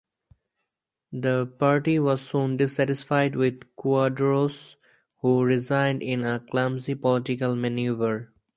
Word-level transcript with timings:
The 1.13 1.45
party 1.45 1.99
was 1.99 2.27
soon 2.27 2.57
dissatisfied 2.57 3.35
with 3.35 3.75
Quadros, 3.75 4.75
who 5.19 5.43
resigned 5.43 6.01
in 6.01 6.23
a 6.23 6.39
clumsy 6.49 6.95
political 6.95 7.55
maneuver. 7.55 8.33